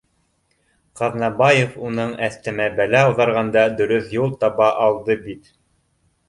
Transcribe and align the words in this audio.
Ҡаҙнабаев 1.01 1.75
уның 1.89 2.15
әҫтәмә 2.27 2.67
бәлә 2.79 3.03
ауҙарғанда, 3.11 3.67
дөрөҫ 3.83 4.09
юл 4.23 4.35
таба 4.45 4.71
алды 4.87 5.19
бит 5.29 5.55